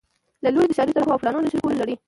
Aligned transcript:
له 0.43 0.49
لوري 0.53 0.67
د 0.67 0.73
ښاري 0.77 0.91
طرحو 0.95 1.13
او 1.13 1.21
پلانونو 1.21 1.45
د 1.45 1.49
شریکولو 1.51 1.79
لړۍ 1.81 1.95